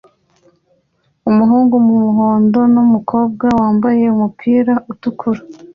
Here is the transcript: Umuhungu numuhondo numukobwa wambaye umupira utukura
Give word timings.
Umuhungu 1.29 1.73
numuhondo 1.85 2.59
numukobwa 2.73 3.45
wambaye 3.59 4.03
umupira 4.15 4.73
utukura 4.91 5.41